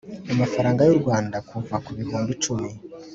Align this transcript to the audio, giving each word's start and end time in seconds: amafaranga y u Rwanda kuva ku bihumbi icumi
amafaranga 0.33 0.81
y 0.87 0.91
u 0.93 0.97
Rwanda 1.01 1.37
kuva 1.49 1.75
ku 1.85 1.91
bihumbi 1.97 2.29
icumi 2.35 2.69